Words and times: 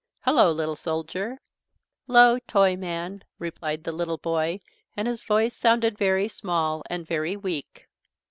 "Hello, 0.21 0.51
little 0.51 0.75
soldier." 0.75 1.37
"'Llo, 2.07 2.39
Toyman," 2.47 3.23
replied 3.37 3.83
the 3.83 3.91
little 3.91 4.17
boy, 4.17 4.59
and 4.97 5.07
his 5.07 5.21
voice 5.21 5.53
sounded 5.55 5.95
very 5.95 6.27
small 6.27 6.81
and 6.89 7.05
very 7.05 7.37
weak. 7.37 7.87